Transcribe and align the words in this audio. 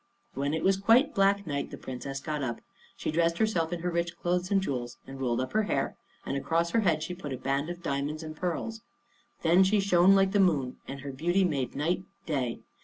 When 0.33 0.55
it 0.55 0.63
was 0.63 0.77
quite 0.77 1.13
black 1.13 1.45
night 1.45 1.69
the 1.69 1.77
Princess 1.77 2.19
got 2.19 2.41
up. 2.41 2.61
She 2.97 3.11
dressed 3.11 3.37
herself 3.37 3.71
in 3.71 3.81
her 3.81 3.91
rich 3.91 4.15
clothes 4.17 4.49
and 4.49 4.59
jewels, 4.59 4.97
and 5.05 5.19
rolled 5.19 5.39
up 5.39 5.53
her 5.53 5.61
hair, 5.61 5.95
and 6.25 6.35
across 6.35 6.71
her 6.71 6.79
head 6.79 7.03
she 7.03 7.13
put 7.13 7.31
a 7.33 7.37
band 7.37 7.69
of 7.69 7.83
diamonds 7.83 8.23
and 8.23 8.35
pearls. 8.35 8.81
Then 9.43 9.63
she 9.63 9.79
shone 9.79 10.15
like 10.15 10.31
the 10.31 10.39
moon 10.39 10.77
and 10.87 11.01
her 11.01 11.11
beauty 11.11 11.43
made 11.43 11.75
night 11.75 12.03
day. 12.25 12.61